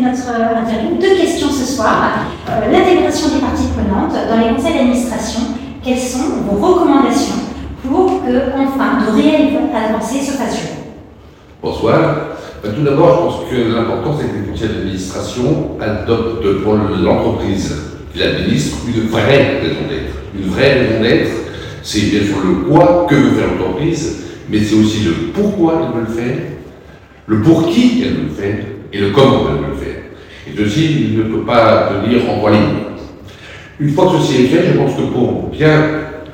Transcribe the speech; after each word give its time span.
notre 0.00 0.28
interview. 0.30 0.96
Deux 1.00 1.16
questions 1.16 1.50
ce 1.50 1.64
soir. 1.64 2.10
Euh, 2.48 2.70
l'intégration 2.70 3.28
des 3.28 3.40
parties 3.40 3.68
prenantes 3.76 4.12
dans 4.12 4.38
les 4.38 4.54
conseils 4.54 4.74
d'administration. 4.74 5.40
Quelles 5.84 5.98
sont 5.98 6.42
vos 6.48 6.66
recommandations 6.66 7.34
pour 7.82 8.22
que, 8.22 8.30
enfin, 8.56 9.04
de 9.04 9.20
réelles 9.20 9.58
avancées 9.74 10.20
se 10.20 10.32
fassent 10.32 10.58
Bonsoir. 11.62 11.98
Euh, 12.64 12.72
tout 12.74 12.82
d'abord, 12.82 13.14
je 13.14 13.36
pense 13.36 13.50
que 13.50 13.74
l'important, 13.74 14.16
c'est 14.18 14.28
que 14.28 14.44
les 14.44 14.50
conseils 14.52 14.68
d'administration 14.68 15.70
adoptent 15.80 16.62
pour 16.62 16.74
l'entreprise 16.74 17.74
qui 18.14 18.22
administre 18.22 18.76
une 18.86 19.08
vraie 19.08 19.58
raison 19.60 19.88
d'être. 19.88 20.14
Une 20.34 20.50
vraie 20.50 20.72
raison 20.80 21.02
d'être, 21.02 21.30
c'est 21.82 22.00
bien 22.02 22.20
sûr 22.20 22.36
le 22.44 22.68
quoi 22.68 23.06
que 23.08 23.14
veut 23.14 23.30
faire 23.32 23.48
l'entreprise, 23.58 24.22
mais 24.48 24.60
c'est 24.60 24.76
aussi 24.76 25.04
le 25.04 25.12
pourquoi 25.34 25.74
elle 25.82 26.00
veut 26.00 26.06
le 26.06 26.12
faire, 26.12 26.38
le 27.26 27.42
pour 27.42 27.68
qui 27.68 28.02
elle 28.04 28.14
veut 28.14 28.22
le 28.24 28.30
faire 28.30 28.64
et 28.92 28.98
le 28.98 29.10
comment 29.10 29.48
elle 29.48 29.64
veut 29.64 29.70
le 29.70 29.71
faire. 29.71 29.71
Et 30.46 30.56
ceci 30.56 31.10
il 31.12 31.18
ne 31.18 31.22
peut 31.24 31.44
pas 31.44 31.90
tenir 32.04 32.28
en 32.30 32.38
trois 32.38 32.50
lignes. 32.50 32.82
Une 33.80 33.90
fois 33.90 34.06
que 34.06 34.18
ceci 34.18 34.44
est 34.44 34.46
fait, 34.48 34.72
je 34.72 34.78
pense 34.78 34.94
que 34.94 35.02
pour 35.02 35.48
bien 35.48 35.84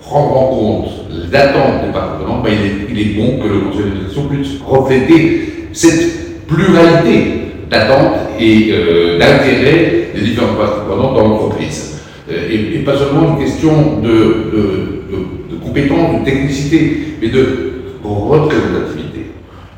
prendre 0.00 0.36
en 0.36 0.46
compte 0.46 0.88
l'attente 1.30 1.86
des 1.86 1.92
partenaires, 1.92 2.42
ben, 2.42 2.52
il, 2.90 3.00
est, 3.00 3.14
bon 3.16 3.38
que 3.38 3.48
le 3.48 3.60
conseil 3.60 3.82
d'administration 3.84 4.28
puisse 4.28 4.60
refléter 4.66 5.68
cette 5.72 6.46
pluralité 6.46 7.42
d'attentes 7.70 8.18
et 8.38 8.68
euh, 8.72 9.18
d'intérêts 9.18 10.08
des 10.14 10.20
différents 10.20 10.54
partenaires 10.54 10.96
dans 10.96 11.28
l'entreprise. 11.28 12.00
Euh, 12.30 12.74
et, 12.74 12.78
pas 12.80 12.96
seulement 12.96 13.36
une 13.36 13.44
question 13.44 14.00
de, 14.02 14.08
de, 14.08 15.52
de 15.52 15.56
compétences, 15.62 16.20
de 16.20 16.24
technicité, 16.24 17.16
mais 17.20 17.28
de 17.28 17.72
représentativité. 18.02 19.26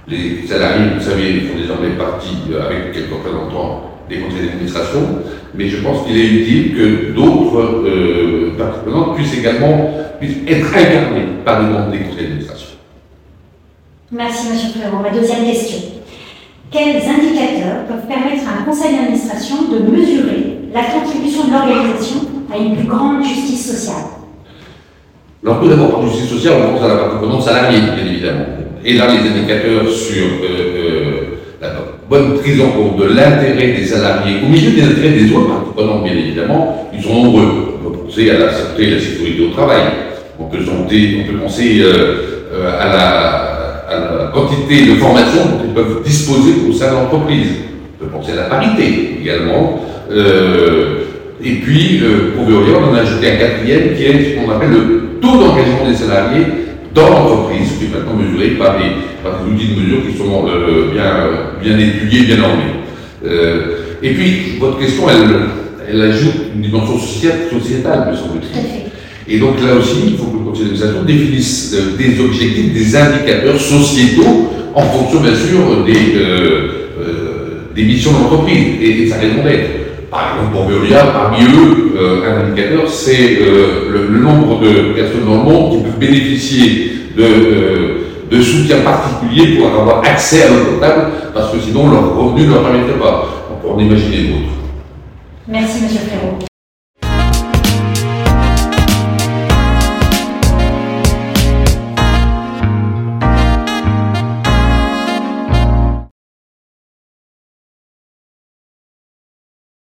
Les 0.09 0.47
salariés, 0.47 0.91
vous 0.99 1.05
savez, 1.05 1.41
font 1.41 1.59
désormais 1.59 1.91
partie, 1.97 2.37
euh, 2.53 2.67
avec 2.67 2.93
quelques 2.93 3.13
représentants, 3.13 3.94
des 4.09 4.17
conseils 4.19 4.47
d'administration, 4.47 5.01
mais 5.55 5.69
je 5.69 5.83
pense 5.83 6.07
qu'il 6.07 6.19
est 6.19 6.27
utile 6.27 6.75
que 6.75 7.13
d'autres 7.13 7.85
euh, 7.87 8.53
parties 8.59 9.15
puissent 9.15 9.39
également 9.39 9.91
puissent 10.21 10.39
être 10.47 10.67
incarnés 10.67 11.27
par 11.45 11.63
les 11.63 11.69
membres 11.69 11.91
des 11.91 11.99
conseils 11.99 12.25
d'administration. 12.25 12.69
Merci, 14.13 14.47
M. 14.49 14.83
Florent. 14.83 15.03
Ma 15.03 15.11
deuxième 15.11 15.45
question. 15.45 15.79
Quels 16.71 16.97
indicateurs 16.97 17.87
peuvent 17.89 18.07
permettre 18.09 18.49
à 18.49 18.61
un 18.61 18.65
conseil 18.65 18.97
d'administration 18.97 19.57
de 19.71 19.91
mesurer 19.91 20.59
la 20.73 20.83
contribution 20.83 21.47
de 21.47 21.53
l'organisation 21.53 22.21
à 22.53 22.59
une 22.59 22.77
plus 22.77 22.87
grande 22.87 23.25
justice 23.25 23.73
sociale? 23.73 24.05
Alors 25.45 25.61
tout 25.61 25.69
d'abord, 25.69 25.91
par 25.91 26.07
justice 26.07 26.31
sociale, 26.31 26.55
on 26.67 26.73
pense 26.75 26.85
à 26.85 26.89
la 26.89 26.97
partie 26.97 27.17
prenante 27.19 27.43
salariée, 27.43 27.81
bien 27.81 28.07
évidemment. 28.07 28.47
Et 28.85 28.95
là, 28.95 29.09
les 29.09 29.29
indicateurs 29.29 29.89
sur 29.89 30.25
euh, 30.43 30.49
euh, 30.49 31.21
la 31.61 31.71
bonne 32.09 32.39
prise 32.39 32.61
en 32.61 32.71
compte 32.71 32.97
de 32.99 33.05
l'intérêt 33.15 33.73
des 33.73 33.87
salariés, 33.87 34.37
au 34.45 34.49
milieu 34.49 34.71
des 34.73 34.83
intérêts 34.83 35.11
des 35.11 35.33
autres 35.33 35.49
parties 35.49 35.71
prenantes, 35.75 36.05
bien 36.05 36.13
évidemment, 36.13 36.91
ils 36.95 37.03
sont 37.03 37.15
nombreux. 37.15 37.79
On 37.85 37.91
peut 37.91 37.99
penser 37.99 38.31
à 38.31 38.39
la 38.39 38.53
santé 38.53 38.85
et 38.85 38.91
la 38.91 39.01
sécurité 39.01 39.47
au 39.47 39.51
travail. 39.51 39.83
On 40.39 40.45
peut, 40.45 40.59
penser 41.43 41.81
euh, 41.83 42.71
à, 42.79 42.87
la, 42.87 44.31
quantité 44.33 44.87
de 44.87 44.95
formation 44.97 45.45
dont 45.45 45.65
ils 45.65 45.73
peuvent 45.75 46.03
disposer 46.05 46.55
au 46.69 46.73
sein 46.73 46.91
de 46.91 46.95
l'entreprise. 46.97 47.49
On 48.01 48.05
peut 48.05 48.11
penser 48.11 48.33
à 48.33 48.37
la 48.37 48.43
parité 48.45 49.19
également. 49.21 49.81
et 50.11 51.53
puis, 51.63 52.03
pour 52.35 52.47
Veolia, 52.47 52.79
on 52.81 52.91
en 52.91 52.95
a 52.95 53.01
ajouté 53.01 53.33
un 53.33 53.37
quatrième 53.37 53.95
qui 53.97 54.05
est 54.05 54.13
ce 54.13 54.45
qu'on 54.45 54.51
appelle 54.51 54.71
le 54.71 55.21
taux 55.21 55.37
d'engagement 55.39 55.89
des 55.89 55.95
salariés 55.95 56.64
dans 56.95 57.09
l'entreprise, 57.09 57.71
qui 57.79 57.87
est 57.87 57.89
maintenant 57.89 58.15
mesuré 58.15 58.51
par 58.51 58.77
des, 58.79 59.53
outils 59.53 59.75
de 59.75 59.81
mesure 59.81 59.99
qui 60.09 60.17
sont 60.17 60.47
euh, 60.47 60.93
bien, 60.93 61.29
bien 61.63 61.79
étudiés, 61.79 62.23
bien 62.23 62.37
normés. 62.37 62.63
Euh, 63.27 63.77
et 64.03 64.11
puis, 64.13 64.59
votre 64.61 64.79
question, 64.79 65.05
elle, 65.09 65.91
elle 65.91 66.03
ajoute 66.03 66.35
une 66.55 66.63
dimension 66.63 66.99
sociétale, 66.99 68.11
me 68.11 68.17
semble-t-il. 68.17 68.85
Et 69.27 69.39
donc 69.39 69.55
là 69.63 69.77
aussi, 69.77 70.03
il 70.09 70.17
faut 70.19 70.27
que 70.27 70.39
le 70.39 70.45
conseil 70.45 70.65
d'administration 70.67 71.03
définisse 71.05 71.75
euh, 71.75 71.97
des 71.97 72.21
objectifs, 72.21 72.73
des 72.73 72.97
indicateurs 72.97 73.61
sociétaux 73.61 74.53
en 74.75 74.83
fonction, 74.83 75.21
bien 75.21 75.35
sûr, 75.35 75.85
des, 75.87 76.15
des 77.75 77.83
missions 77.85 78.11
de 78.13 78.17
l'entreprise 78.19 78.81
et, 78.81 79.05
de 79.05 79.09
sa 79.09 79.17
raison 79.17 79.43
d'être. 79.45 80.11
Par 80.11 80.35
exemple, 80.35 80.53
pour 80.53 80.65
Veolia, 80.69 81.07
parmi 81.07 81.45
eux, 81.45 81.84
un 81.99 82.47
indicateur, 82.47 82.89
c'est 82.89 83.39
euh, 83.41 84.09
le, 84.11 84.19
nombre 84.19 84.61
de 84.61 84.93
personnes 84.95 85.25
dans 85.27 85.37
le 85.39 85.43
monde 85.43 85.71
qui 85.73 85.83
peuvent 85.85 85.99
bénéficier 85.99 86.93
de, 87.17 87.23
euh, 87.23 88.43
soutien 88.43 88.79
particulier 88.81 89.57
pour 89.57 89.69
avoir 89.69 90.03
accès 90.05 90.43
à 90.43 90.49
l'eau 90.49 90.75
potable, 90.75 91.13
parce 91.33 91.53
que 91.53 91.61
sinon 91.61 91.91
leur 91.91 92.17
revenu 92.17 92.47
ne 92.47 92.55
leur 92.55 92.63
permettrait 92.63 92.99
pas. 92.99 93.29
On 93.53 93.63
peut 93.63 93.73
en 93.73 93.79
imaginer 93.79 94.29
d'autres. 94.29 94.55
Merci, 95.47 95.85
M. 95.85 95.91
Frérot. 96.09 96.54